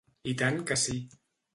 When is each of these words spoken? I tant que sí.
I 0.31 0.33
tant 0.41 0.57
que 0.71 0.79
sí. 0.87 0.97